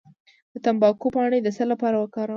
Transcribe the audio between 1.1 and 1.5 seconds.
پاڼې د